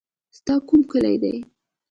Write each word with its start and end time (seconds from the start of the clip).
ستا 0.37 0.53
کوم 0.67 0.81
کلی 0.91 1.15
دی. 1.21 1.35